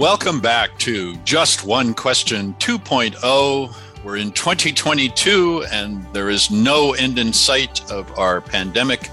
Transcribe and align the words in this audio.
Welcome 0.00 0.40
back 0.40 0.78
to 0.78 1.14
Just 1.24 1.66
One 1.66 1.92
Question 1.92 2.54
2.0. 2.54 4.02
We're 4.02 4.16
in 4.16 4.32
2022 4.32 5.66
and 5.70 6.02
there 6.14 6.30
is 6.30 6.50
no 6.50 6.94
end 6.94 7.18
in 7.18 7.34
sight 7.34 7.92
of 7.92 8.18
our 8.18 8.40
pandemic, 8.40 9.10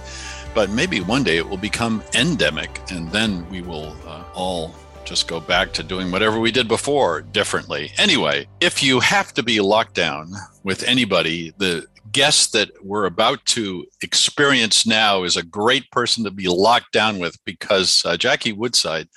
but 0.55 0.69
maybe 0.69 1.01
one 1.01 1.25
day 1.25 1.35
it 1.35 1.49
will 1.49 1.57
become 1.57 2.01
endemic 2.13 2.79
and 2.89 3.11
then 3.11 3.45
we 3.49 3.59
will 3.59 3.97
uh, 4.07 4.23
all 4.33 4.73
just 5.03 5.27
go 5.27 5.41
back 5.41 5.73
to 5.73 5.83
doing 5.83 6.09
whatever 6.09 6.39
we 6.39 6.53
did 6.53 6.69
before 6.69 7.19
differently. 7.19 7.91
Anyway, 7.97 8.47
if 8.61 8.81
you 8.81 9.01
have 9.01 9.33
to 9.33 9.43
be 9.43 9.59
locked 9.59 9.93
down 9.93 10.31
with 10.63 10.83
anybody, 10.83 11.53
the 11.57 11.85
guest 12.13 12.53
that 12.53 12.71
we're 12.81 13.07
about 13.07 13.45
to 13.47 13.85
experience 14.01 14.87
now 14.87 15.23
is 15.23 15.35
a 15.35 15.43
great 15.43 15.91
person 15.91 16.23
to 16.23 16.31
be 16.31 16.47
locked 16.47 16.93
down 16.93 17.19
with 17.19 17.37
because 17.43 18.01
uh, 18.05 18.15
Jackie 18.15 18.53
Woodside 18.53 19.09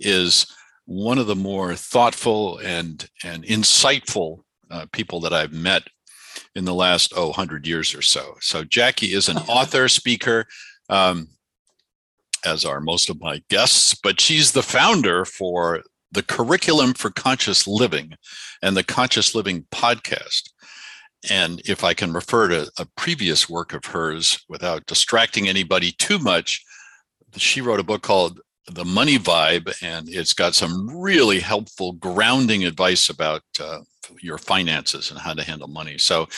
is 0.00 0.48
one 0.86 1.18
of 1.18 1.26
the 1.26 1.36
more 1.36 1.74
thoughtful 1.74 2.58
and 2.58 3.08
and 3.22 3.44
insightful 3.44 4.40
uh, 4.70 4.86
people 4.92 5.20
that 5.20 5.32
I've 5.32 5.52
met 5.52 5.84
in 6.54 6.64
the 6.64 6.74
last 6.74 7.12
oh 7.16 7.28
100 7.28 7.66
years 7.66 7.94
or 7.94 8.02
so. 8.02 8.36
So 8.40 8.64
Jackie 8.64 9.12
is 9.12 9.28
an 9.28 9.38
author, 9.48 9.88
speaker, 9.88 10.46
um, 10.88 11.28
as 12.44 12.64
are 12.64 12.80
most 12.80 13.08
of 13.08 13.20
my 13.20 13.42
guests, 13.48 13.94
but 13.94 14.20
she's 14.20 14.52
the 14.52 14.62
founder 14.62 15.24
for 15.24 15.82
the 16.12 16.22
Curriculum 16.22 16.94
for 16.94 17.10
Conscious 17.10 17.66
Living 17.66 18.14
and 18.62 18.76
the 18.76 18.84
Conscious 18.84 19.34
Living 19.34 19.66
podcast. 19.72 20.50
And 21.30 21.60
if 21.64 21.82
I 21.82 21.94
can 21.94 22.12
refer 22.12 22.48
to 22.48 22.70
a 22.78 22.86
previous 22.96 23.48
work 23.48 23.72
of 23.72 23.86
hers 23.86 24.44
without 24.48 24.86
distracting 24.86 25.48
anybody 25.48 25.92
too 25.92 26.18
much, 26.18 26.62
she 27.36 27.60
wrote 27.60 27.80
a 27.80 27.84
book 27.84 28.02
called 28.02 28.40
The 28.72 28.84
Money 28.84 29.18
Vibe, 29.18 29.74
and 29.82 30.08
it's 30.08 30.32
got 30.32 30.54
some 30.54 30.88
really 30.88 31.38
helpful 31.38 31.92
grounding 31.92 32.64
advice 32.64 33.10
about 33.10 33.42
uh, 33.60 33.80
your 34.22 34.38
finances 34.38 35.10
and 35.10 35.20
how 35.20 35.34
to 35.34 35.44
handle 35.44 35.68
money. 35.68 35.98
So, 35.98 36.28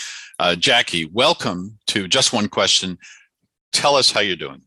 uh, 0.40 0.56
Jackie, 0.56 1.04
welcome 1.04 1.78
to 1.86 2.08
Just 2.08 2.32
One 2.32 2.48
Question. 2.48 2.98
Tell 3.72 3.94
us 3.94 4.10
how 4.10 4.20
you're 4.20 4.34
doing. 4.34 4.62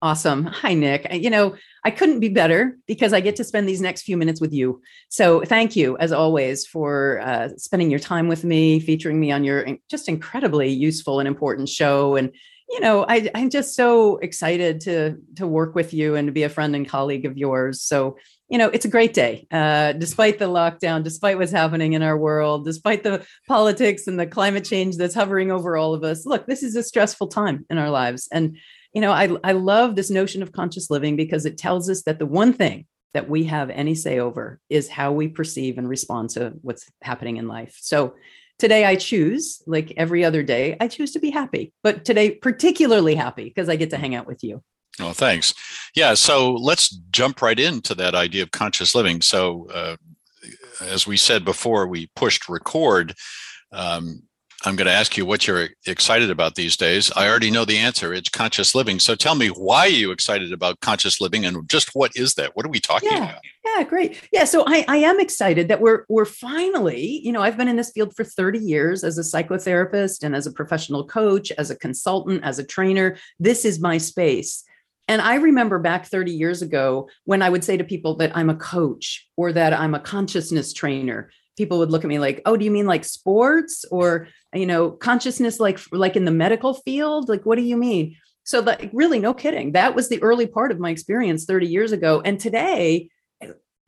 Awesome. 0.00 0.46
Hi, 0.46 0.72
Nick. 0.72 1.06
You 1.12 1.28
know, 1.28 1.54
I 1.84 1.90
couldn't 1.90 2.20
be 2.20 2.30
better 2.30 2.78
because 2.86 3.12
I 3.12 3.20
get 3.20 3.36
to 3.36 3.44
spend 3.44 3.68
these 3.68 3.82
next 3.82 4.02
few 4.02 4.16
minutes 4.16 4.40
with 4.40 4.52
you. 4.52 4.80
So 5.10 5.42
thank 5.42 5.76
you, 5.76 5.98
as 5.98 6.12
always, 6.12 6.66
for 6.66 7.20
uh, 7.20 7.50
spending 7.56 7.90
your 7.90 8.00
time 8.00 8.26
with 8.26 8.42
me, 8.42 8.80
featuring 8.80 9.20
me 9.20 9.30
on 9.32 9.44
your 9.44 9.66
just 9.90 10.08
incredibly 10.08 10.70
useful 10.70 11.20
and 11.20 11.28
important 11.28 11.68
show. 11.68 12.16
And 12.16 12.32
you 12.72 12.80
know, 12.80 13.04
I, 13.06 13.30
I'm 13.34 13.50
just 13.50 13.76
so 13.76 14.16
excited 14.16 14.80
to 14.82 15.18
to 15.36 15.46
work 15.46 15.74
with 15.74 15.92
you 15.92 16.16
and 16.16 16.26
to 16.26 16.32
be 16.32 16.42
a 16.42 16.48
friend 16.48 16.74
and 16.74 16.88
colleague 16.88 17.26
of 17.26 17.36
yours. 17.36 17.82
So 17.82 18.16
you 18.48 18.58
know, 18.58 18.68
it's 18.68 18.84
a 18.84 18.88
great 18.88 19.14
day, 19.14 19.46
uh, 19.50 19.92
despite 19.92 20.38
the 20.38 20.46
lockdown, 20.46 21.02
despite 21.02 21.38
what's 21.38 21.52
happening 21.52 21.94
in 21.94 22.02
our 22.02 22.18
world, 22.18 22.66
despite 22.66 23.02
the 23.02 23.24
politics 23.48 24.06
and 24.06 24.20
the 24.20 24.26
climate 24.26 24.64
change 24.64 24.96
that's 24.96 25.14
hovering 25.14 25.50
over 25.50 25.76
all 25.76 25.94
of 25.94 26.04
us. 26.04 26.26
Look, 26.26 26.46
this 26.46 26.62
is 26.62 26.76
a 26.76 26.82
stressful 26.82 27.28
time 27.28 27.64
in 27.70 27.78
our 27.78 27.90
lives, 27.90 28.28
and 28.32 28.56
you 28.94 29.00
know, 29.00 29.12
I, 29.12 29.30
I 29.44 29.52
love 29.52 29.94
this 29.94 30.10
notion 30.10 30.42
of 30.42 30.52
conscious 30.52 30.90
living 30.90 31.16
because 31.16 31.46
it 31.46 31.58
tells 31.58 31.88
us 31.88 32.02
that 32.02 32.18
the 32.18 32.26
one 32.26 32.52
thing 32.52 32.86
that 33.14 33.28
we 33.28 33.44
have 33.44 33.70
any 33.70 33.94
say 33.94 34.18
over 34.18 34.60
is 34.70 34.88
how 34.88 35.12
we 35.12 35.28
perceive 35.28 35.78
and 35.78 35.88
respond 35.88 36.30
to 36.30 36.54
what's 36.62 36.90
happening 37.02 37.36
in 37.36 37.48
life. 37.48 37.76
So 37.80 38.14
today 38.58 38.84
I 38.84 38.96
choose, 38.96 39.62
like 39.66 39.92
every 39.96 40.24
other 40.24 40.42
day, 40.42 40.76
I 40.80 40.88
choose 40.88 41.12
to 41.12 41.18
be 41.18 41.30
happy, 41.30 41.72
but 41.82 42.04
today 42.04 42.32
particularly 42.32 43.14
happy 43.14 43.44
because 43.44 43.68
I 43.68 43.76
get 43.76 43.90
to 43.90 43.98
hang 43.98 44.14
out 44.14 44.26
with 44.26 44.42
you. 44.42 44.62
Oh, 45.00 45.12
thanks. 45.12 45.54
Yeah. 45.96 46.14
So 46.14 46.52
let's 46.52 46.88
jump 47.10 47.40
right 47.40 47.58
into 47.58 47.94
that 47.94 48.14
idea 48.14 48.42
of 48.42 48.50
conscious 48.50 48.94
living. 48.94 49.22
So, 49.22 49.68
uh, 49.72 49.96
as 50.80 51.06
we 51.06 51.16
said 51.16 51.44
before, 51.44 51.86
we 51.86 52.10
pushed 52.16 52.48
record. 52.48 53.14
Um, 53.72 54.22
I'm 54.64 54.76
going 54.76 54.86
to 54.86 54.92
ask 54.92 55.16
you 55.16 55.26
what 55.26 55.46
you're 55.46 55.68
excited 55.86 56.30
about 56.30 56.54
these 56.54 56.76
days. 56.76 57.10
I 57.16 57.28
already 57.28 57.50
know 57.50 57.64
the 57.64 57.78
answer. 57.78 58.12
It's 58.12 58.28
conscious 58.28 58.74
living. 58.74 59.00
So 59.00 59.14
tell 59.14 59.34
me 59.34 59.48
why 59.48 59.86
are 59.86 59.88
you 59.88 60.12
excited 60.12 60.52
about 60.52 60.80
conscious 60.80 61.20
living 61.20 61.44
and 61.44 61.68
just 61.68 61.90
what 61.94 62.12
is 62.14 62.34
that? 62.34 62.54
What 62.54 62.66
are 62.66 62.70
we 62.70 62.80
talking 62.80 63.10
yeah, 63.10 63.30
about? 63.30 63.42
Yeah, 63.76 63.84
great. 63.84 64.20
Yeah, 64.32 64.44
so 64.44 64.64
I, 64.66 64.84
I 64.88 64.96
am 64.98 65.20
excited 65.20 65.68
that 65.68 65.80
we're 65.80 66.04
we're 66.08 66.24
finally, 66.24 67.20
you 67.24 67.32
know, 67.32 67.40
I've 67.40 67.56
been 67.56 67.68
in 67.68 67.76
this 67.76 67.92
field 67.92 68.14
for 68.14 68.24
30 68.24 68.58
years 68.58 69.04
as 69.04 69.18
a 69.18 69.22
psychotherapist 69.22 70.22
and 70.22 70.34
as 70.34 70.46
a 70.46 70.52
professional 70.52 71.06
coach, 71.06 71.50
as 71.52 71.70
a 71.70 71.76
consultant, 71.76 72.42
as 72.44 72.58
a 72.58 72.64
trainer. 72.64 73.16
This 73.38 73.64
is 73.64 73.80
my 73.80 73.98
space. 73.98 74.64
And 75.08 75.20
I 75.20 75.36
remember 75.36 75.78
back 75.78 76.06
30 76.06 76.32
years 76.32 76.62
ago 76.62 77.08
when 77.24 77.42
I 77.42 77.50
would 77.50 77.64
say 77.64 77.76
to 77.76 77.84
people 77.84 78.16
that 78.16 78.36
I'm 78.36 78.50
a 78.50 78.56
coach 78.56 79.28
or 79.36 79.52
that 79.52 79.72
I'm 79.72 79.94
a 79.94 80.00
consciousness 80.00 80.72
trainer 80.72 81.30
people 81.56 81.78
would 81.78 81.90
look 81.90 82.02
at 82.02 82.08
me 82.08 82.18
like 82.18 82.40
oh 82.46 82.56
do 82.56 82.64
you 82.64 82.70
mean 82.70 82.86
like 82.86 83.04
sports 83.04 83.84
or 83.90 84.26
you 84.54 84.64
know 84.64 84.90
consciousness 84.90 85.60
like 85.60 85.78
like 85.92 86.16
in 86.16 86.24
the 86.24 86.30
medical 86.30 86.72
field 86.72 87.28
like 87.28 87.44
what 87.44 87.56
do 87.56 87.62
you 87.62 87.76
mean 87.76 88.16
so 88.42 88.60
like 88.60 88.88
really 88.94 89.18
no 89.18 89.34
kidding 89.34 89.72
that 89.72 89.94
was 89.94 90.08
the 90.08 90.22
early 90.22 90.46
part 90.46 90.72
of 90.72 90.80
my 90.80 90.88
experience 90.88 91.44
30 91.44 91.66
years 91.66 91.92
ago 91.92 92.22
and 92.24 92.40
today 92.40 93.10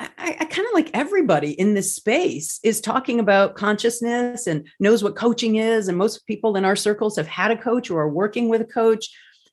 I, 0.00 0.36
I 0.40 0.44
kind 0.44 0.66
of 0.66 0.74
like 0.74 0.90
everybody 0.92 1.52
in 1.52 1.74
this 1.74 1.94
space 1.94 2.58
is 2.62 2.80
talking 2.80 3.20
about 3.20 3.54
consciousness 3.54 4.46
and 4.46 4.66
knows 4.80 5.04
what 5.04 5.16
coaching 5.16 5.56
is. 5.56 5.88
And 5.88 5.96
most 5.96 6.26
people 6.26 6.56
in 6.56 6.64
our 6.64 6.76
circles 6.76 7.16
have 7.16 7.28
had 7.28 7.50
a 7.50 7.56
coach 7.56 7.90
or 7.90 8.02
are 8.02 8.10
working 8.10 8.48
with 8.48 8.60
a 8.60 8.66
coach. 8.66 9.08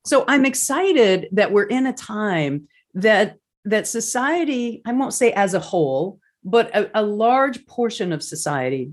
So 0.06 0.26
I'm 0.28 0.46
excited 0.46 1.28
that 1.34 1.52
we're 1.52 1.64
in 1.64 1.86
a 1.86 1.94
time 1.94 2.68
that 2.96 3.38
that 3.66 3.88
society, 3.88 4.82
I 4.86 4.94
won't 4.94 5.14
say 5.14 5.32
as 5.34 5.54
a 5.54 5.60
whole, 5.60 6.20
but 6.44 6.76
a, 6.76 6.90
a 6.96 7.04
large 7.04 7.66
portion 7.68 8.12
of 8.12 8.24
society 8.24 8.92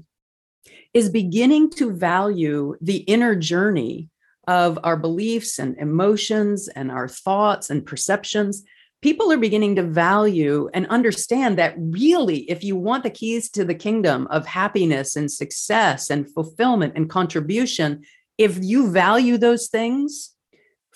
is 0.92 1.08
beginning 1.08 1.70
to 1.70 1.92
value 1.92 2.76
the 2.81 2.98
inner 2.98 3.34
journey 3.34 4.10
of 4.47 4.78
our 4.82 4.97
beliefs 4.97 5.58
and 5.58 5.76
emotions 5.78 6.69
and 6.69 6.91
our 6.91 7.08
thoughts 7.08 7.70
and 7.70 7.84
perceptions 7.84 8.64
people 9.03 9.31
are 9.32 9.38
beginning 9.38 9.76
to 9.76 9.82
value 9.82 10.69
and 10.75 10.86
understand 10.88 11.59
that 11.59 11.75
really, 11.78 12.50
if 12.50 12.64
you 12.64 12.76
want 12.76 13.04
the 13.04 13.10
keys 13.10 13.50
to 13.50 13.64
the 13.64 13.75
kingdom 13.75 14.26
of 14.28 14.47
happiness 14.47 15.16
and 15.16 15.31
success 15.31 16.10
and 16.10 16.32
fulfillment 16.32 16.94
and 16.97 17.08
contribution, 17.08 18.03
if 18.37 18.58
you 18.62 18.91
value 18.91 19.38
those 19.38 19.69
things, 19.69 20.34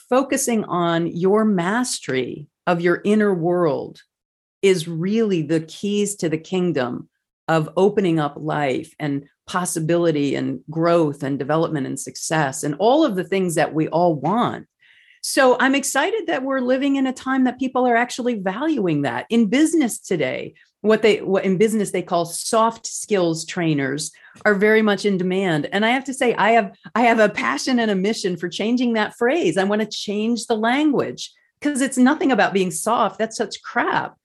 focusing 0.09 0.65
on 0.65 1.07
your 1.07 1.45
mastery 1.45 2.49
of 2.67 2.81
your 2.81 3.01
inner 3.05 3.35
world 3.35 4.03
is 4.63 4.87
really 4.87 5.43
the 5.43 5.61
keys 5.61 6.17
to 6.17 6.29
the 6.29 6.39
kingdom 6.39 7.09
of 7.49 7.69
opening 7.77 8.21
up 8.21 8.35
life 8.37 8.95
and 9.01 9.27
possibility 9.47 10.37
and 10.37 10.61
growth 10.71 11.23
and 11.23 11.39
development 11.39 11.87
and 11.87 11.99
success 11.99 12.63
and 12.63 12.77
all 12.79 13.05
of 13.05 13.17
the 13.17 13.25
things 13.25 13.57
that 13.57 13.75
we 13.75 13.89
all 13.89 14.15
want. 14.15 14.67
So 15.23 15.57
I'm 15.59 15.75
excited 15.75 16.27
that 16.27 16.43
we're 16.43 16.61
living 16.61 16.97
in 16.97 17.07
a 17.07 17.13
time 17.13 17.45
that 17.45 17.59
people 17.59 17.87
are 17.87 17.97
actually 17.97 18.41
valuing 18.41 19.03
that. 19.03 19.27
In 19.31 19.47
business 19.47 19.99
today, 19.99 20.55
what 20.81 21.03
they 21.03 21.23
what 21.23 21.45
in 21.45 21.59
business 21.59 21.93
they 21.93 22.03
call 22.03 22.25
soft 22.25 22.87
skills 22.87 23.45
trainers 23.45 24.11
are 24.45 24.55
very 24.55 24.83
much 24.83 25.05
in 25.05 25.17
demand 25.17 25.67
and 25.67 25.87
i 25.87 25.91
have 25.91 26.03
to 26.03 26.13
say 26.13 26.35
i 26.35 26.51
have 26.51 26.73
i 26.97 27.03
have 27.03 27.21
a 27.21 27.29
passion 27.29 27.79
and 27.79 27.89
a 27.89 27.95
mission 27.95 28.37
for 28.37 28.49
changing 28.49 28.95
that 28.95 29.15
phrase 29.15 29.57
i 29.57 29.63
want 29.63 29.81
to 29.81 29.87
change 29.87 30.47
the 30.47 30.57
language 30.57 31.31
because 31.61 31.81
it's 31.83 31.97
nothing 31.97 32.33
about 32.33 32.53
being 32.53 32.73
soft 32.73 33.17
that's 33.17 33.37
such 33.37 33.63
crap 33.63 34.17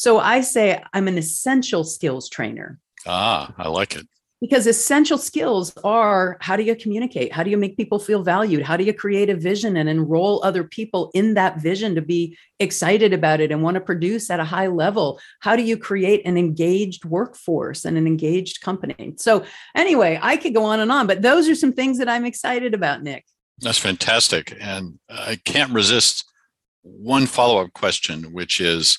so 0.00 0.18
I 0.18 0.40
say 0.40 0.82
I'm 0.94 1.08
an 1.08 1.18
essential 1.18 1.84
skills 1.84 2.30
trainer. 2.30 2.78
Ah, 3.06 3.52
I 3.58 3.68
like 3.68 3.96
it. 3.96 4.08
Because 4.40 4.66
essential 4.66 5.18
skills 5.18 5.74
are 5.84 6.38
how 6.40 6.56
do 6.56 6.62
you 6.62 6.74
communicate? 6.74 7.30
How 7.30 7.42
do 7.42 7.50
you 7.50 7.58
make 7.58 7.76
people 7.76 7.98
feel 7.98 8.22
valued? 8.22 8.62
How 8.62 8.78
do 8.78 8.84
you 8.84 8.94
create 8.94 9.28
a 9.28 9.34
vision 9.34 9.76
and 9.76 9.86
enroll 9.86 10.42
other 10.42 10.64
people 10.64 11.10
in 11.12 11.34
that 11.34 11.60
vision 11.60 11.94
to 11.94 12.00
be 12.00 12.38
excited 12.58 13.12
about 13.12 13.40
it 13.40 13.52
and 13.52 13.62
want 13.62 13.74
to 13.74 13.82
produce 13.82 14.30
at 14.30 14.40
a 14.40 14.44
high 14.44 14.68
level? 14.68 15.20
How 15.40 15.56
do 15.56 15.62
you 15.62 15.76
create 15.76 16.22
an 16.24 16.38
engaged 16.38 17.04
workforce 17.04 17.84
and 17.84 17.98
an 17.98 18.06
engaged 18.06 18.62
company? 18.62 19.14
So, 19.18 19.44
anyway, 19.74 20.18
I 20.22 20.38
could 20.38 20.54
go 20.54 20.64
on 20.64 20.80
and 20.80 20.90
on, 20.90 21.06
but 21.06 21.20
those 21.20 21.46
are 21.46 21.54
some 21.54 21.74
things 21.74 21.98
that 21.98 22.08
I'm 22.08 22.24
excited 22.24 22.72
about, 22.72 23.02
Nick. 23.02 23.26
That's 23.58 23.78
fantastic. 23.78 24.56
And 24.58 24.98
I 25.10 25.38
can't 25.44 25.72
resist 25.72 26.24
one 26.82 27.26
follow 27.26 27.60
up 27.60 27.72
question, 27.74 28.32
which 28.32 28.60
is 28.60 28.98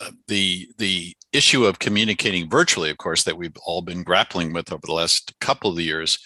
uh, 0.00 0.10
the 0.28 0.68
the 0.78 1.14
issue 1.34 1.64
of 1.64 1.78
communicating 1.78 2.48
virtually, 2.48 2.90
of 2.90 2.98
course, 2.98 3.24
that 3.24 3.36
we've 3.36 3.56
all 3.66 3.82
been 3.82 4.02
grappling 4.02 4.52
with 4.52 4.72
over 4.72 4.86
the 4.86 4.92
last 4.92 5.34
couple 5.40 5.72
of 5.72 5.80
years, 5.80 6.18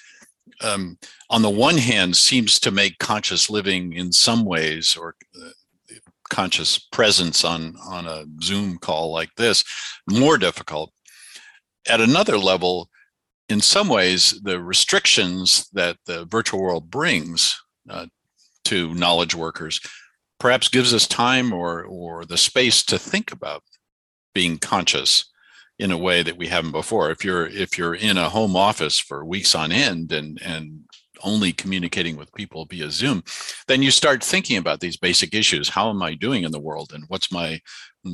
um, 0.61 0.99
on 1.31 1.43
the 1.43 1.51
one 1.51 1.79
hand, 1.79 2.17
seems 2.17 2.61
to 2.61 2.71
make 2.71 2.99
conscious 2.99 3.51
living 3.51 3.93
in 3.95 4.13
some 4.13 4.45
ways, 4.45 4.97
or 4.97 5.15
uh, 5.37 5.51
conscious 6.31 6.79
presence 6.79 7.45
on 7.45 7.77
on 7.85 8.07
a 8.07 8.25
Zoom 8.43 8.79
call 8.79 9.13
like 9.13 9.35
this, 9.37 9.65
more 10.09 10.39
difficult. 10.39 10.93
At 11.89 12.01
another 12.01 12.37
level, 12.37 12.91
in 13.49 13.61
some 13.61 13.89
ways, 13.89 14.41
the 14.43 14.61
restrictions 14.61 15.69
that 15.73 15.97
the 16.07 16.27
virtual 16.27 16.61
world 16.61 16.91
brings 16.91 17.59
uh, 17.89 18.07
to 18.65 18.95
knowledge 18.95 19.35
workers 19.35 19.81
perhaps 20.39 20.69
gives 20.69 20.93
us 20.95 21.07
time 21.07 21.53
or 21.53 21.85
or 21.85 22.25
the 22.25 22.37
space 22.37 22.85
to 22.85 22.99
think 22.99 23.33
about 23.33 23.63
being 24.39 24.57
conscious 24.57 25.25
in 25.81 25.91
a 25.91 25.99
way 25.99 26.23
that 26.23 26.37
we 26.37 26.47
haven't 26.47 26.71
before. 26.71 27.11
If 27.11 27.25
you're 27.25 27.49
if 27.49 27.77
you're 27.77 27.97
in 27.97 28.17
a 28.17 28.29
home 28.29 28.55
office 28.55 28.97
for 28.97 29.25
weeks 29.25 29.53
on 29.53 29.73
end 29.73 30.13
and 30.13 30.41
and 30.41 30.85
only 31.25 31.53
communicating 31.53 32.17
with 32.17 32.33
people 32.35 32.65
via 32.71 32.89
Zoom, 32.93 33.25
then 33.67 33.83
you 33.83 33.91
start 33.91 34.23
thinking 34.23 34.57
about 34.57 34.79
these 34.79 34.97
basic 34.97 35.35
issues. 35.35 35.69
How 35.69 35.91
am 35.91 36.01
I 36.05 36.15
doing 36.15 36.45
in 36.45 36.53
the 36.53 36.67
world, 36.69 36.93
and 36.95 37.03
what's 37.09 37.33
my 37.33 37.61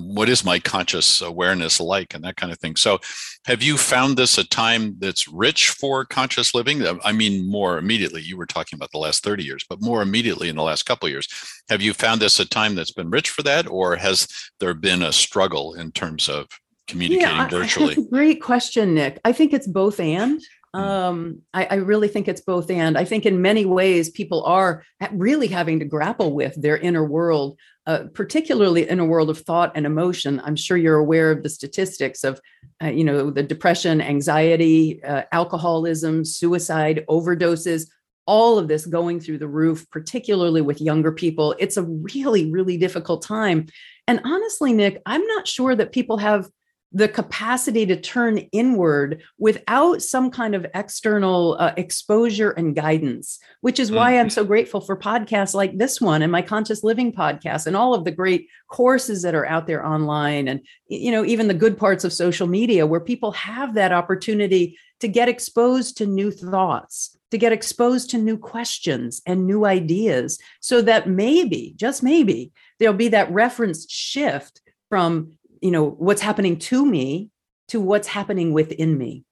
what 0.02 0.28
is 0.28 0.44
my 0.44 0.58
conscious 0.58 1.20
awareness 1.20 1.80
like, 1.80 2.14
and 2.14 2.24
that 2.24 2.36
kind 2.36 2.52
of 2.52 2.58
thing. 2.58 2.76
So, 2.76 2.98
have 3.46 3.62
you 3.62 3.76
found 3.76 4.16
this 4.16 4.38
a 4.38 4.46
time 4.46 4.96
that's 4.98 5.28
rich 5.28 5.68
for 5.70 6.04
conscious 6.04 6.54
living? 6.54 6.82
I 7.04 7.12
mean, 7.12 7.48
more 7.48 7.78
immediately. 7.78 8.22
You 8.22 8.36
were 8.36 8.46
talking 8.46 8.76
about 8.76 8.90
the 8.92 8.98
last 8.98 9.22
thirty 9.22 9.44
years, 9.44 9.64
but 9.68 9.82
more 9.82 10.02
immediately 10.02 10.48
in 10.48 10.56
the 10.56 10.62
last 10.62 10.84
couple 10.84 11.06
of 11.06 11.12
years, 11.12 11.28
have 11.68 11.82
you 11.82 11.94
found 11.94 12.20
this 12.20 12.40
a 12.40 12.44
time 12.44 12.74
that's 12.74 12.92
been 12.92 13.10
rich 13.10 13.30
for 13.30 13.42
that, 13.42 13.66
or 13.66 13.96
has 13.96 14.28
there 14.60 14.74
been 14.74 15.02
a 15.02 15.12
struggle 15.12 15.74
in 15.74 15.92
terms 15.92 16.28
of 16.28 16.48
communicating 16.86 17.36
yeah, 17.36 17.48
virtually? 17.48 17.96
great 18.10 18.42
question, 18.42 18.94
Nick. 18.94 19.20
I 19.24 19.32
think 19.32 19.52
it's 19.52 19.66
both 19.66 20.00
and. 20.00 20.40
Um, 20.74 21.42
I, 21.54 21.66
I, 21.66 21.74
really 21.76 22.08
think 22.08 22.26
it's 22.26 22.40
both 22.40 22.68
and. 22.68 22.98
I 22.98 23.04
think 23.04 23.24
in 23.24 23.40
many 23.40 23.64
ways 23.64 24.10
people 24.10 24.42
are 24.42 24.82
really 25.12 25.46
having 25.46 25.78
to 25.78 25.84
grapple 25.84 26.32
with 26.34 26.60
their 26.60 26.76
inner 26.76 27.04
world, 27.04 27.56
uh, 27.86 28.04
particularly 28.12 28.88
in 28.88 28.98
a 28.98 29.04
world 29.04 29.30
of 29.30 29.38
thought 29.38 29.70
and 29.76 29.86
emotion. 29.86 30.42
I'm 30.44 30.56
sure 30.56 30.76
you're 30.76 30.96
aware 30.96 31.30
of 31.30 31.44
the 31.44 31.48
statistics 31.48 32.24
of, 32.24 32.40
uh, 32.82 32.88
you 32.88 33.04
know, 33.04 33.30
the 33.30 33.44
depression, 33.44 34.00
anxiety, 34.00 35.00
uh, 35.04 35.22
alcoholism, 35.30 36.24
suicide, 36.24 37.04
overdoses. 37.08 37.88
All 38.26 38.58
of 38.58 38.66
this 38.66 38.84
going 38.84 39.20
through 39.20 39.38
the 39.38 39.46
roof, 39.46 39.88
particularly 39.90 40.62
with 40.62 40.80
younger 40.80 41.12
people. 41.12 41.54
It's 41.60 41.76
a 41.76 41.84
really, 41.84 42.50
really 42.50 42.78
difficult 42.78 43.22
time. 43.22 43.66
And 44.08 44.20
honestly, 44.24 44.72
Nick, 44.72 45.00
I'm 45.06 45.24
not 45.26 45.46
sure 45.46 45.76
that 45.76 45.92
people 45.92 46.18
have 46.18 46.48
the 46.94 47.08
capacity 47.08 47.84
to 47.84 48.00
turn 48.00 48.38
inward 48.52 49.20
without 49.36 50.00
some 50.00 50.30
kind 50.30 50.54
of 50.54 50.64
external 50.74 51.56
uh, 51.58 51.74
exposure 51.76 52.52
and 52.52 52.76
guidance, 52.76 53.40
which 53.62 53.80
is 53.80 53.90
why 53.90 54.12
I'm 54.12 54.26
mm-hmm. 54.26 54.30
so 54.30 54.44
grateful 54.44 54.80
for 54.80 54.96
podcasts 54.96 55.54
like 55.54 55.76
this 55.76 56.00
one 56.00 56.22
and 56.22 56.30
my 56.30 56.40
conscious 56.40 56.84
living 56.84 57.12
podcast 57.12 57.66
and 57.66 57.76
all 57.76 57.94
of 57.94 58.04
the 58.04 58.12
great 58.12 58.48
courses 58.68 59.22
that 59.22 59.34
are 59.34 59.44
out 59.44 59.66
there 59.66 59.84
online 59.84 60.46
and 60.46 60.60
you 60.86 61.10
know 61.10 61.24
even 61.24 61.48
the 61.48 61.54
good 61.54 61.76
parts 61.76 62.04
of 62.04 62.12
social 62.12 62.46
media 62.46 62.86
where 62.86 63.00
people 63.00 63.32
have 63.32 63.74
that 63.74 63.92
opportunity 63.92 64.78
to 65.00 65.08
get 65.08 65.28
exposed 65.28 65.96
to 65.96 66.06
new 66.06 66.30
thoughts 66.30 67.16
to 67.30 67.38
get 67.38 67.52
exposed 67.52 68.10
to 68.10 68.18
new 68.18 68.38
questions 68.38 69.20
and 69.26 69.46
new 69.46 69.64
ideas 69.64 70.38
so 70.60 70.80
that 70.80 71.08
maybe 71.08 71.74
just 71.76 72.02
maybe 72.02 72.52
there'll 72.78 72.94
be 72.94 73.08
that 73.08 73.30
reference 73.32 73.90
shift 73.90 74.60
from 74.88 75.32
you 75.64 75.70
know 75.70 75.88
what's 75.88 76.20
happening 76.20 76.58
to 76.58 76.84
me 76.84 77.30
to 77.68 77.80
what's 77.80 78.06
happening 78.06 78.52
within 78.52 78.96
me. 78.98 79.24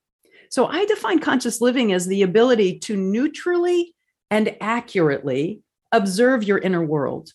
So 0.49 0.67
i 0.67 0.87
define 0.87 1.19
conscious 1.19 1.61
living 1.61 1.93
as 1.93 2.06
the 2.06 2.23
ability 2.23 2.79
to 2.81 2.96
neutrally 2.96 3.94
and 4.31 4.56
accurately 4.61 5.61
observe 5.93 6.43
your 6.43 6.58
inner 6.58 6.84
world. 6.84 7.31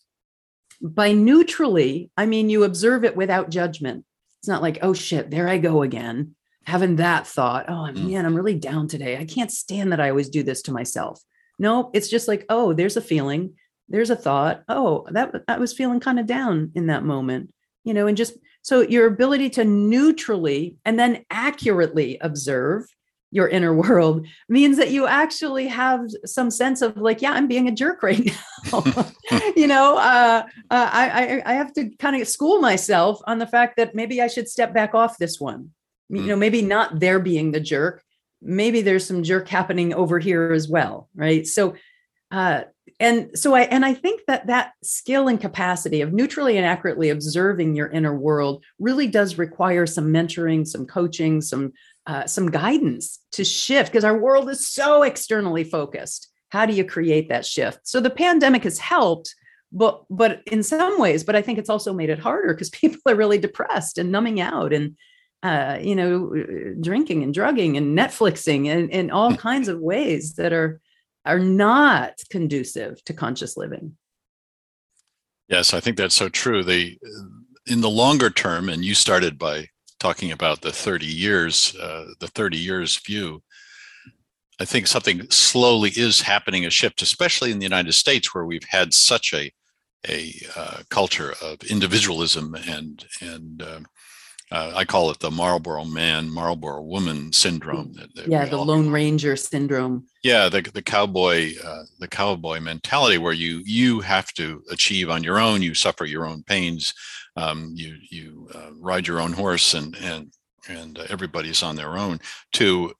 By 0.81 1.11
neutrally 1.11 2.09
i 2.17 2.25
mean 2.25 2.49
you 2.49 2.63
observe 2.63 3.05
it 3.05 3.15
without 3.15 3.51
judgment. 3.51 4.03
It's 4.39 4.47
not 4.47 4.63
like 4.63 4.79
oh 4.81 4.93
shit 4.93 5.29
there 5.29 5.47
i 5.47 5.59
go 5.59 5.83
again. 5.83 6.35
Having 6.65 6.95
that 6.95 7.27
thought 7.27 7.65
oh 7.69 7.91
mm. 7.93 8.09
man 8.09 8.25
i'm 8.25 8.35
really 8.35 8.55
down 8.55 8.87
today. 8.87 9.15
I 9.17 9.25
can't 9.25 9.51
stand 9.51 9.91
that 9.91 10.01
i 10.01 10.09
always 10.09 10.29
do 10.29 10.41
this 10.41 10.63
to 10.63 10.73
myself. 10.73 11.21
No 11.59 11.91
it's 11.93 12.09
just 12.09 12.27
like 12.27 12.47
oh 12.49 12.73
there's 12.73 12.97
a 12.97 13.01
feeling. 13.01 13.53
There's 13.89 14.09
a 14.09 14.15
thought. 14.15 14.63
Oh 14.67 15.05
that 15.11 15.43
i 15.47 15.59
was 15.59 15.71
feeling 15.71 15.99
kind 15.99 16.19
of 16.19 16.25
down 16.25 16.71
in 16.73 16.87
that 16.87 17.03
moment 17.03 17.53
you 17.87 17.93
know 17.93 18.05
and 18.05 18.17
just 18.17 18.33
so 18.67 18.81
your 18.81 19.07
ability 19.07 19.49
to 19.51 19.63
neutrally 19.63 20.75
and 20.83 20.99
then 20.99 21.23
accurately 21.29 22.17
observe 22.19 22.83
your 23.31 23.47
inner 23.47 23.73
world 23.73 24.27
means 24.49 24.75
that 24.75 24.91
you 24.91 25.07
actually 25.07 25.67
have 25.67 26.01
some 26.25 26.51
sense 26.51 26.81
of 26.81 26.97
like, 26.97 27.21
yeah, 27.21 27.31
I'm 27.31 27.47
being 27.47 27.69
a 27.69 27.71
jerk 27.71 28.03
right 28.03 28.29
now. 28.69 28.83
you 29.55 29.67
know, 29.67 29.95
uh, 29.95 30.43
uh, 30.69 30.89
I, 30.91 31.41
I 31.45 31.53
have 31.53 31.71
to 31.75 31.89
kind 31.97 32.21
of 32.21 32.27
school 32.27 32.59
myself 32.59 33.21
on 33.25 33.37
the 33.37 33.47
fact 33.47 33.77
that 33.77 33.95
maybe 33.95 34.21
I 34.21 34.27
should 34.27 34.49
step 34.49 34.73
back 34.73 34.93
off 34.93 35.17
this 35.17 35.39
one. 35.39 35.71
You 36.09 36.23
know, 36.23 36.35
maybe 36.35 36.61
not 36.61 36.99
there 36.99 37.21
being 37.21 37.53
the 37.53 37.61
jerk. 37.61 38.03
Maybe 38.41 38.81
there's 38.81 39.07
some 39.07 39.23
jerk 39.23 39.47
happening 39.47 39.93
over 39.93 40.19
here 40.19 40.51
as 40.51 40.67
well, 40.67 41.07
right? 41.15 41.47
So 41.47 41.75
uh, 42.31 42.63
and 42.99 43.29
so 43.37 43.53
i 43.53 43.61
and 43.61 43.85
i 43.85 43.93
think 43.93 44.21
that 44.27 44.47
that 44.47 44.73
skill 44.83 45.27
and 45.27 45.39
capacity 45.41 46.01
of 46.01 46.13
neutrally 46.13 46.57
and 46.57 46.65
accurately 46.65 47.09
observing 47.09 47.75
your 47.75 47.87
inner 47.87 48.15
world 48.15 48.63
really 48.79 49.07
does 49.07 49.37
require 49.37 49.85
some 49.85 50.11
mentoring 50.11 50.65
some 50.65 50.85
coaching 50.85 51.41
some 51.41 51.73
uh, 52.07 52.25
some 52.25 52.49
guidance 52.49 53.19
to 53.33 53.43
shift 53.43 53.91
because 53.91 54.05
our 54.05 54.17
world 54.17 54.49
is 54.49 54.65
so 54.65 55.03
externally 55.03 55.65
focused. 55.65 56.29
How 56.49 56.65
do 56.65 56.73
you 56.73 56.85
create 56.85 57.27
that 57.27 57.45
shift? 57.45 57.81
So 57.83 57.99
the 57.99 58.09
pandemic 58.09 58.63
has 58.63 58.79
helped 58.79 59.35
but 59.71 60.05
but 60.09 60.41
in 60.45 60.63
some 60.63 60.97
ways 60.99 61.25
but 61.25 61.35
i 61.35 61.41
think 61.41 61.59
it's 61.59 61.69
also 61.69 61.93
made 61.93 62.09
it 62.09 62.19
harder 62.19 62.53
because 62.53 62.69
people 62.81 63.01
are 63.05 63.15
really 63.15 63.37
depressed 63.37 63.97
and 63.97 64.11
numbing 64.11 64.39
out 64.39 64.73
and 64.73 64.95
uh, 65.43 65.77
you 65.79 65.95
know 65.95 66.33
drinking 66.81 67.21
and 67.21 67.33
drugging 67.33 67.77
and 67.77 67.97
netflixing 67.97 68.67
and 68.67 68.89
in 68.89 69.11
all 69.11 69.35
kinds 69.49 69.67
of 69.67 69.79
ways 69.79 70.35
that 70.35 70.53
are 70.53 70.79
are 71.27 71.39
not 71.39 72.21
conducive 72.29 73.03
to 73.03 73.13
conscious 73.13 73.57
living. 73.57 73.97
Yes, 75.47 75.73
I 75.73 75.79
think 75.79 75.97
that's 75.97 76.15
so 76.15 76.29
true. 76.29 76.63
The 76.63 76.97
in 77.67 77.81
the 77.81 77.89
longer 77.89 78.29
term, 78.29 78.69
and 78.69 78.83
you 78.83 78.95
started 78.95 79.37
by 79.37 79.67
talking 79.99 80.31
about 80.31 80.61
the 80.61 80.71
30 80.71 81.05
years, 81.05 81.75
uh, 81.75 82.05
the 82.19 82.27
30 82.27 82.57
years 82.57 82.97
view. 82.97 83.43
I 84.59 84.65
think 84.65 84.87
something 84.87 85.29
slowly 85.29 85.91
is 85.95 86.21
happening 86.21 86.65
a 86.65 86.69
shift, 86.69 87.01
especially 87.01 87.51
in 87.51 87.59
the 87.59 87.65
United 87.65 87.93
States, 87.93 88.33
where 88.33 88.45
we've 88.45 88.67
had 88.69 88.93
such 88.93 89.33
a 89.33 89.51
a 90.07 90.33
uh, 90.55 90.83
culture 90.89 91.33
of 91.41 91.61
individualism 91.63 92.55
and 92.67 93.05
and 93.21 93.61
um, 93.61 93.85
uh, 94.49 94.71
I 94.75 94.85
call 94.85 95.11
it 95.11 95.19
the 95.19 95.29
Marlboro 95.29 95.83
man, 95.83 96.29
Marlboro 96.29 96.81
woman 96.81 97.33
syndrome. 97.33 97.93
That, 97.93 98.15
that 98.15 98.27
yeah, 98.27 98.45
the 98.45 98.57
Lone 98.57 98.89
Ranger 98.89 99.35
syndrome. 99.35 100.07
Yeah, 100.23 100.47
the 100.47 100.61
the 100.61 100.81
cowboy 100.81 101.53
uh, 101.63 101.83
the 101.99 102.07
cowboy 102.07 102.61
mentality 102.61 103.17
where 103.17 103.33
you 103.33 103.61
you 103.65 103.99
have 104.01 104.31
to 104.33 104.63
achieve 104.71 105.09
on 105.09 105.23
your 105.23 105.39
own. 105.39 105.61
You 105.61 105.73
suffer 105.73 106.05
your 106.05 106.25
own 106.25 106.43
pains. 106.43 106.93
Um, 107.35 107.73
you 107.75 107.97
you 108.09 108.49
uh, 108.55 108.69
ride 108.79 109.05
your 109.05 109.19
own 109.19 109.33
horse, 109.33 109.73
and 109.73 109.95
and 109.97 110.31
and 110.69 110.97
everybody's 111.09 111.61
on 111.61 111.75
their 111.75 111.97
own. 111.97 112.19
To 112.53 112.93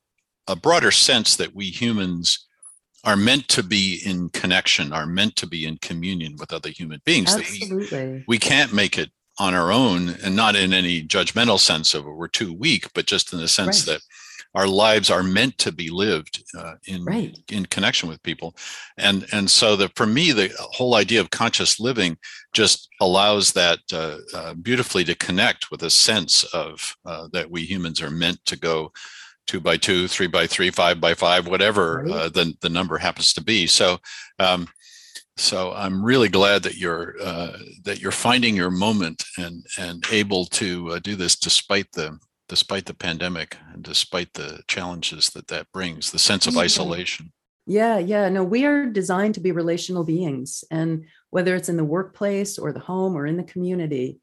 a 0.47 0.55
broader 0.55 0.91
sense 0.91 1.37
that 1.37 1.55
we 1.55 1.65
humans 1.65 2.45
are 3.05 3.15
meant 3.15 3.47
to 3.47 3.63
be 3.63 4.01
in 4.05 4.27
connection, 4.29 4.91
are 4.91 5.05
meant 5.05 5.37
to 5.37 5.47
be 5.47 5.65
in 5.65 5.77
communion 5.77 6.35
with 6.37 6.51
other 6.51 6.69
human 6.69 7.01
beings. 7.05 7.33
Absolutely. 7.33 8.25
We 8.27 8.37
can't 8.37 8.73
make 8.73 8.97
it 8.97 9.11
on 9.39 9.53
our 9.53 9.71
own 9.71 10.09
and 10.23 10.35
not 10.35 10.55
in 10.55 10.73
any 10.73 11.03
judgmental 11.03 11.59
sense 11.59 11.93
of 11.93 12.05
we're 12.05 12.27
too 12.27 12.53
weak 12.53 12.87
but 12.93 13.05
just 13.05 13.33
in 13.33 13.39
the 13.39 13.47
sense 13.47 13.87
right. 13.87 13.93
that 13.93 14.01
our 14.55 14.67
lives 14.67 15.11
are 15.11 15.23
meant 15.23 15.57
to 15.59 15.71
be 15.71 15.89
lived 15.89 16.43
uh, 16.57 16.73
in 16.87 17.03
right. 17.05 17.37
in 17.49 17.65
connection 17.65 18.09
with 18.09 18.23
people 18.23 18.55
and 18.97 19.27
and 19.31 19.49
so 19.49 19.75
that 19.75 19.95
for 19.95 20.07
me 20.07 20.31
the 20.31 20.51
whole 20.59 20.95
idea 20.95 21.19
of 21.19 21.29
conscious 21.29 21.79
living 21.79 22.17
just 22.53 22.89
allows 23.01 23.51
that 23.51 23.79
uh, 23.93 24.17
uh, 24.33 24.53
beautifully 24.55 25.03
to 25.03 25.15
connect 25.15 25.69
with 25.69 25.83
a 25.83 25.89
sense 25.89 26.43
of 26.45 26.95
uh, 27.05 27.27
that 27.33 27.51
we 27.51 27.63
humans 27.63 28.01
are 28.01 28.11
meant 28.11 28.43
to 28.45 28.57
go 28.57 28.91
two 29.45 29.59
by 29.59 29.77
two 29.77 30.07
three 30.07 30.27
by 30.27 30.47
three 30.47 30.71
five 30.71 30.99
by 30.99 31.13
five 31.13 31.47
whatever 31.47 32.03
right. 32.03 32.11
Uh, 32.11 32.29
the, 32.29 32.53
the 32.61 32.69
number 32.69 32.97
happens 32.97 33.33
to 33.33 33.43
be 33.43 33.67
so 33.67 33.97
um, 34.39 34.67
so 35.37 35.73
I'm 35.73 36.03
really 36.03 36.29
glad 36.29 36.63
that 36.63 36.75
you're 36.75 37.15
uh, 37.21 37.57
that 37.83 38.01
you're 38.01 38.11
finding 38.11 38.55
your 38.55 38.71
moment 38.71 39.23
and 39.37 39.65
and 39.77 40.03
able 40.11 40.45
to 40.45 40.93
uh, 40.93 40.99
do 40.99 41.15
this 41.15 41.35
despite 41.35 41.91
the 41.93 42.17
despite 42.49 42.85
the 42.85 42.93
pandemic 42.93 43.57
and 43.73 43.83
despite 43.83 44.33
the 44.33 44.61
challenges 44.67 45.29
that 45.31 45.47
that 45.47 45.71
brings, 45.71 46.11
the 46.11 46.19
sense 46.19 46.47
of 46.47 46.57
isolation. 46.57 47.31
Yeah, 47.65 47.97
yeah. 47.97 48.29
No, 48.29 48.43
we 48.43 48.65
are 48.65 48.85
designed 48.85 49.35
to 49.35 49.41
be 49.41 49.51
relational 49.51 50.03
beings, 50.03 50.63
and 50.71 51.05
whether 51.29 51.55
it's 51.55 51.69
in 51.69 51.77
the 51.77 51.83
workplace 51.83 52.57
or 52.57 52.71
the 52.71 52.79
home 52.79 53.15
or 53.17 53.25
in 53.25 53.37
the 53.37 53.43
community, 53.43 54.19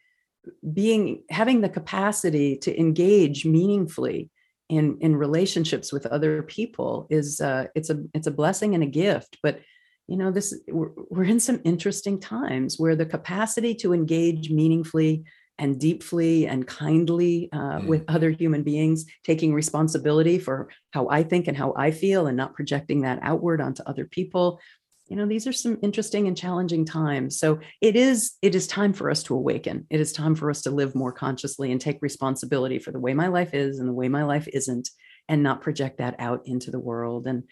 being 0.73 1.23
having 1.31 1.61
the 1.61 1.69
capacity 1.69 2.57
to 2.57 2.79
engage 2.79 3.45
meaningfully 3.45 4.31
in 4.69 4.99
in 5.01 5.15
relationships 5.15 5.93
with 5.93 6.07
other 6.07 6.43
people 6.43 7.07
is 7.11 7.41
uh, 7.41 7.67
it's 7.75 7.91
a 7.91 8.03
it's 8.15 8.27
a 8.27 8.33
blessing 8.33 8.75
and 8.75 8.83
a 8.83 8.87
gift, 8.89 9.39
but 9.43 9.61
you 10.07 10.17
know 10.17 10.31
this 10.31 10.55
we're, 10.69 10.91
we're 11.11 11.25
in 11.25 11.41
some 11.41 11.61
interesting 11.65 12.21
times 12.21 12.79
where 12.79 12.97
the 12.97 13.07
capacity 13.07 13.75
to 13.75 13.93
engage 13.93 14.51
meaningfully 14.51 15.25
and 15.59 15.79
deeply 15.79 16.47
and 16.47 16.67
kindly 16.67 17.49
uh, 17.53 17.79
mm. 17.79 17.87
with 17.87 18.05
other 18.09 18.31
human 18.31 18.63
beings 18.63 19.05
taking 19.23 19.55
responsibility 19.55 20.39
for 20.39 20.69
how 20.91 21.09
i 21.09 21.23
think 21.23 21.49
and 21.49 21.57
how 21.57 21.73
i 21.77 21.91
feel 21.91 22.27
and 22.27 22.37
not 22.37 22.55
projecting 22.55 23.03
that 23.03 23.19
outward 23.23 23.61
onto 23.61 23.83
other 23.85 24.05
people 24.05 24.61
you 25.09 25.17
know 25.17 25.27
these 25.27 25.47
are 25.47 25.53
some 25.53 25.79
interesting 25.83 26.27
and 26.29 26.37
challenging 26.37 26.85
times. 26.85 27.39
So 27.39 27.61
it 27.81 27.95
is 27.95 28.33
it 28.43 28.55
is 28.55 28.67
time 28.67 28.93
for 28.93 29.11
us 29.11 29.23
to 29.25 29.35
awaken. 29.35 29.87
It 29.91 30.01
is 30.01 30.13
time 30.13 30.35
for 30.35 30.51
us 30.51 30.63
to 30.63 30.71
live 30.71 30.95
more 30.95 31.13
consciously 31.13 31.73
and 31.73 31.81
take 31.81 31.99
responsibility 32.01 32.79
for 32.79 32.91
the 32.91 33.01
way 33.01 33.13
my 33.13 33.29
life 33.29 33.53
is 33.53 33.79
and 33.79 33.89
the 33.89 33.93
way 33.93 34.09
my 34.09 34.25
life 34.25 34.49
isn't 34.53 34.89
and 35.29 35.43
not 35.43 35.63
project 35.63 35.99
that 35.99 36.17
out 36.19 36.43
into 36.47 36.71
the 36.71 36.81
world. 36.81 37.27
And 37.27 37.45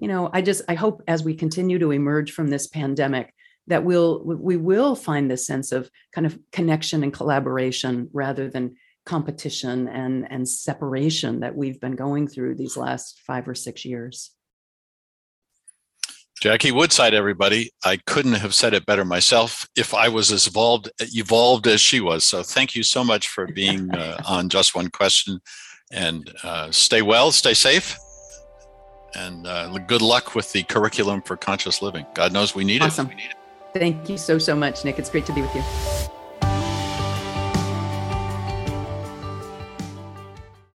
you 0.00 0.08
know 0.08 0.30
i 0.32 0.40
just 0.40 0.62
i 0.66 0.74
hope 0.74 1.02
as 1.06 1.22
we 1.22 1.34
continue 1.34 1.78
to 1.78 1.92
emerge 1.92 2.32
from 2.32 2.48
this 2.48 2.66
pandemic 2.66 3.32
that 3.66 3.84
we'll 3.84 4.24
we 4.24 4.56
will 4.56 4.96
find 4.96 5.30
this 5.30 5.46
sense 5.46 5.70
of 5.70 5.90
kind 6.12 6.26
of 6.26 6.38
connection 6.50 7.04
and 7.04 7.12
collaboration 7.12 8.08
rather 8.12 8.48
than 8.48 8.74
competition 9.04 9.86
and 9.88 10.26
and 10.30 10.48
separation 10.48 11.40
that 11.40 11.54
we've 11.54 11.80
been 11.80 11.96
going 11.96 12.26
through 12.26 12.54
these 12.54 12.76
last 12.76 13.20
5 13.26 13.48
or 13.48 13.54
6 13.54 13.84
years 13.84 14.32
Jackie 16.40 16.72
Woodside, 16.72 17.12
everybody. 17.12 17.70
I 17.84 17.98
couldn't 18.06 18.32
have 18.32 18.54
said 18.54 18.72
it 18.72 18.86
better 18.86 19.04
myself 19.04 19.68
if 19.76 19.92
I 19.92 20.08
was 20.08 20.32
as 20.32 20.46
evolved 20.46 20.90
evolved 20.98 21.66
as 21.66 21.82
she 21.82 22.00
was. 22.00 22.24
So 22.24 22.42
thank 22.42 22.74
you 22.74 22.82
so 22.82 23.04
much 23.04 23.28
for 23.28 23.46
being 23.46 23.90
uh, 23.90 24.22
on 24.26 24.48
Just 24.48 24.74
One 24.74 24.88
Question, 24.88 25.38
and 25.92 26.32
uh, 26.42 26.70
stay 26.70 27.02
well, 27.02 27.30
stay 27.30 27.52
safe, 27.52 27.94
and 29.14 29.46
uh, 29.46 29.68
good 29.78 30.02
luck 30.02 30.34
with 30.34 30.52
the 30.52 30.62
curriculum 30.62 31.22
for 31.22 31.36
conscious 31.36 31.82
living. 31.82 32.06
God 32.14 32.32
knows 32.32 32.54
we 32.54 32.64
need 32.64 32.82
awesome. 32.82 33.06
it. 33.06 33.10
We 33.10 33.14
need 33.16 33.30
it. 33.30 33.36
Thank 33.72 34.08
you 34.08 34.18
so 34.18 34.38
so 34.38 34.54
much, 34.54 34.84
Nick. 34.84 34.98
It's 34.98 35.10
great 35.10 35.26
to 35.26 35.32
be 35.32 35.42
with 35.42 35.54
you. 35.54 35.62